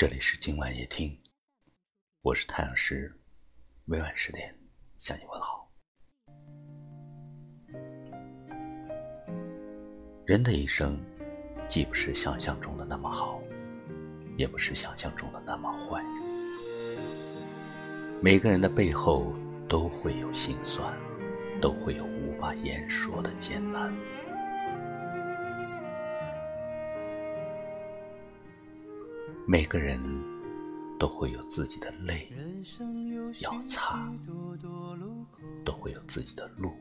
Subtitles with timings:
[0.00, 1.14] 这里是今晚夜听，
[2.22, 3.14] 我是太阳石，
[3.84, 4.58] 每晚十点
[4.98, 5.70] 向你问好。
[10.24, 10.98] 人的一生，
[11.68, 13.42] 既不是想象中的那么好，
[14.38, 16.02] 也不是想象中的那么坏。
[18.22, 19.34] 每个人的背后
[19.68, 20.96] 都会有心酸，
[21.60, 23.94] 都会有无法言说的艰难。
[29.50, 30.00] 每个人
[30.96, 32.32] 都会有自己的泪
[33.40, 34.08] 要擦，
[35.64, 36.72] 都会有自己的路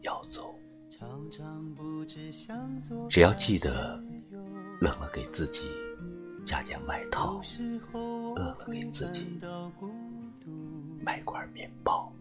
[0.00, 0.58] 要走。
[3.08, 4.02] 只要记得，
[4.80, 5.68] 冷了给自己
[6.44, 7.40] 加件外套，
[7.94, 9.38] 饿了给自己
[11.00, 12.12] 买块面包，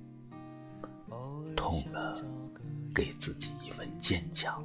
[1.56, 2.24] 痛了
[2.94, 4.64] 给自己一份坚强，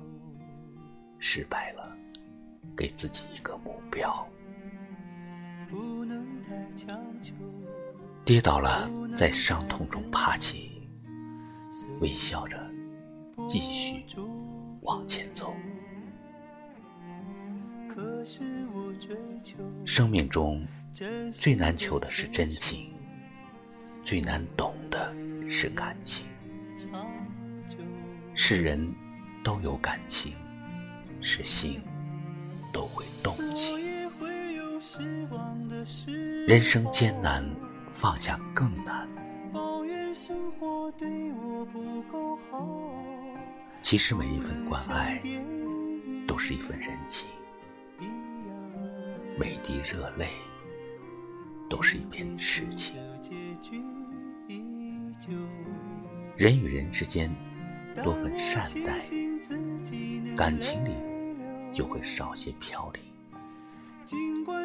[1.19, 1.96] 失败了
[2.77, 4.29] 给自己一个目标。
[5.69, 6.98] 不能太强
[8.24, 10.82] 跌倒了，在伤痛中爬起，
[12.01, 12.59] 微笑着
[13.46, 14.04] 继续
[14.82, 15.54] 往前走。
[19.85, 20.66] 生命中
[21.32, 22.93] 最难求的是真情，
[24.02, 25.15] 最难懂的
[25.48, 26.26] 是感情。
[28.35, 28.93] 是人
[29.45, 30.35] 都有感情，
[31.21, 31.80] 是心
[32.73, 33.85] 都会动情。
[36.46, 37.45] 人生艰难，
[37.92, 39.09] 放下更难。
[43.82, 45.20] 其实每一份关爱，
[46.26, 47.26] 都是一份人情；
[49.38, 50.29] 每滴热泪，
[51.68, 52.96] 都是一片痴情。
[56.37, 57.34] 人与人之间
[58.04, 58.98] 多份善待，
[60.37, 60.92] 感情里
[61.73, 63.02] 就会少些飘零。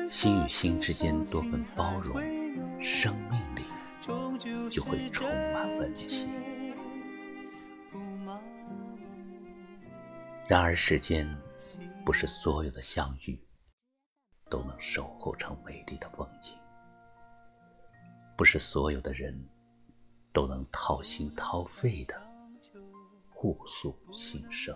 [0.07, 2.15] 心与心之间多份包容，
[2.79, 3.63] 生命里
[4.69, 6.29] 就会充满温情。
[10.47, 11.27] 然而世间
[12.05, 13.39] 不是所有的相遇
[14.49, 16.55] 都能守候成美丽的风景，
[18.37, 19.33] 不是所有的人
[20.31, 22.21] 都能掏心掏肺的
[23.29, 24.75] 互诉心声。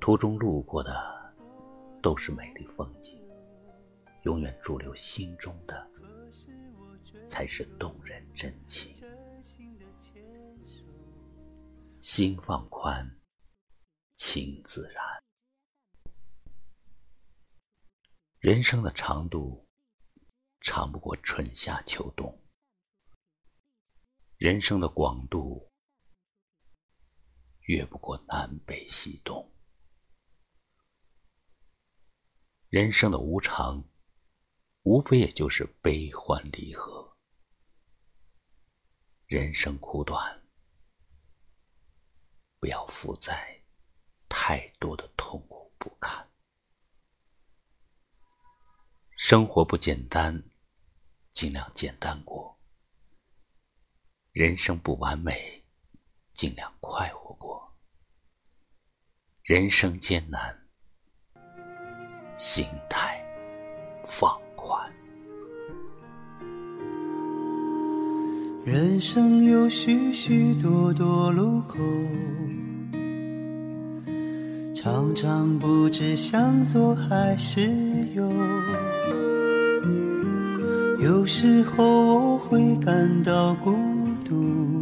[0.00, 1.17] 途中路过的。
[2.00, 3.20] 都是美丽风景，
[4.22, 5.90] 永远驻留心中的，
[7.26, 8.94] 才是动人真情。
[12.00, 13.08] 心放宽，
[14.14, 15.04] 情自然。
[18.38, 19.66] 人生的长度，
[20.60, 22.32] 长不过春夏秋冬；
[24.36, 25.68] 人生的广度，
[27.62, 29.44] 越不过南北西东。
[32.70, 33.82] 人生的无常，
[34.82, 37.16] 无非也就是悲欢离合。
[39.24, 40.46] 人生苦短，
[42.60, 43.64] 不要负载
[44.28, 46.28] 太多的痛苦不堪。
[49.16, 50.50] 生活不简单，
[51.32, 52.54] 尽量简单过；
[54.32, 55.64] 人生不完美，
[56.34, 57.74] 尽量快活过；
[59.42, 60.57] 人生艰难。
[62.38, 63.20] 心态
[64.04, 64.80] 放宽。
[68.64, 71.78] 人生有许许多多路口，
[74.72, 77.68] 常常不知向左还是
[78.14, 78.30] 右。
[81.00, 83.74] 有时候我会感到孤
[84.24, 84.80] 独，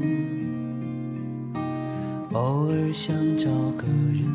[2.34, 4.25] 偶尔想找个人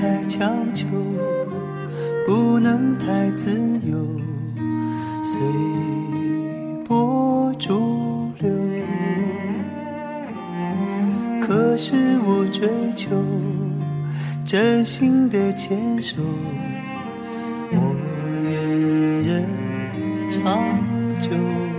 [0.00, 0.86] 太强求，
[2.26, 3.50] 不能太自
[3.84, 3.98] 由，
[5.22, 5.42] 随
[6.88, 8.50] 波逐流。
[11.42, 12.66] 可是我追
[12.96, 13.10] 求
[14.46, 16.16] 真心的牵手，
[17.70, 17.94] 我
[18.42, 19.44] 愿人
[20.30, 20.78] 长
[21.20, 21.69] 久。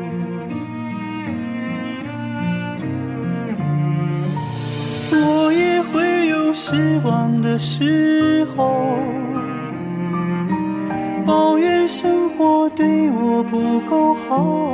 [7.51, 8.95] 的时候，
[11.25, 14.71] 抱怨生活对我不够好，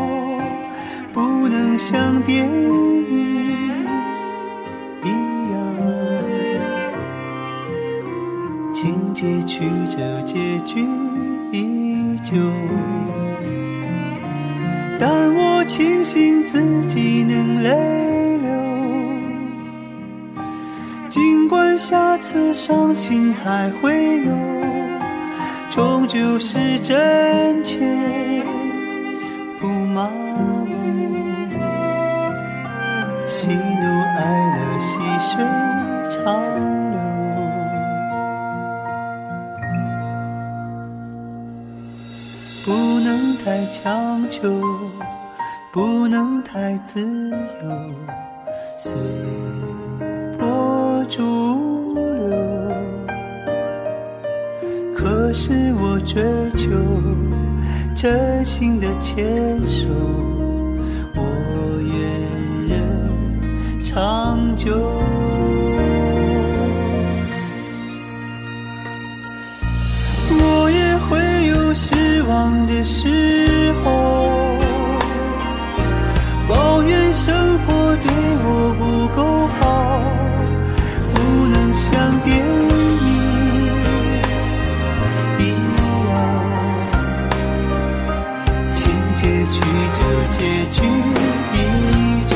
[1.12, 3.04] 不能像电影
[5.04, 5.08] 一
[5.54, 5.58] 样，
[8.76, 10.86] 情节曲折，结局
[11.52, 12.36] 依旧。
[15.00, 18.27] 但我庆幸自己能泪。
[21.10, 24.32] 尽管下次伤心还会有，
[25.70, 27.80] 终究是真切
[29.60, 30.68] 不麻木。
[33.26, 34.20] 喜怒哀
[34.56, 35.44] 乐，细水
[36.10, 36.34] 长
[36.92, 36.98] 流。
[42.66, 44.62] 不能太强求，
[45.72, 47.00] 不能太自
[47.30, 47.70] 由，
[48.78, 48.92] 随
[51.08, 52.36] 波逐流。
[54.94, 56.22] 可是我追
[56.56, 56.68] 求
[57.96, 59.88] 真心的牵手，
[61.16, 61.22] 我
[61.82, 61.98] 愿
[62.70, 64.76] 人长久。
[70.30, 73.37] 我也会有失望的时
[90.38, 91.56] 结局依
[92.30, 92.36] 旧。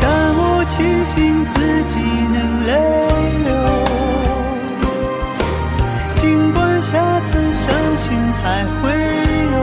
[0.00, 0.04] 但
[0.34, 1.54] 我庆幸自
[1.84, 2.00] 己
[2.34, 2.70] 能泪
[3.44, 3.48] 流。
[6.16, 8.90] 尽管下次伤心还会
[9.52, 9.56] 有，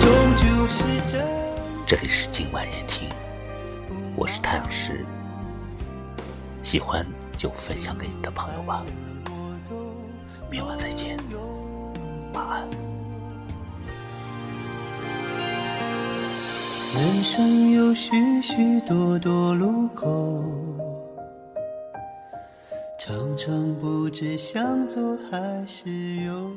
[0.00, 0.04] 终
[0.34, 1.24] 究是真。
[1.86, 3.08] 这里是今晚夜听，
[4.16, 5.06] 我是太阳石，
[6.64, 8.82] 喜欢就分享给你的朋友吧。
[10.50, 11.16] 明晚再见，
[12.32, 12.95] 晚安。
[16.98, 18.10] 人生有许
[18.40, 20.42] 许多多路口，
[22.98, 25.90] 常常不知向左还是
[26.24, 26.50] 右。